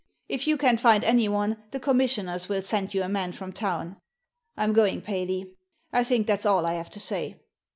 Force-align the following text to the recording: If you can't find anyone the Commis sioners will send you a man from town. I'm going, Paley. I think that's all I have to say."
If 0.27 0.47
you 0.47 0.57
can't 0.57 0.79
find 0.81 1.03
anyone 1.03 1.57
the 1.69 1.79
Commis 1.79 2.15
sioners 2.15 2.49
will 2.49 2.63
send 2.63 2.95
you 2.95 3.03
a 3.03 3.07
man 3.07 3.33
from 3.33 3.53
town. 3.53 3.97
I'm 4.57 4.73
going, 4.73 5.01
Paley. 5.01 5.53
I 5.93 6.03
think 6.03 6.25
that's 6.25 6.43
all 6.47 6.65
I 6.65 6.73
have 6.73 6.89
to 6.89 6.99
say." 6.99 7.39